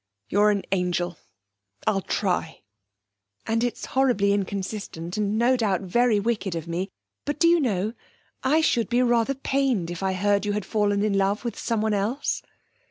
[0.29, 1.19] You're an angel
[1.85, 2.61] I'll try.'
[3.45, 6.89] 'And it's horribly inconsistent, and no doubt very wicked of me,
[7.23, 7.93] but, do you know,
[8.41, 11.93] I should be rather pained if I heard you had fallen in love with someone
[11.93, 12.41] else.'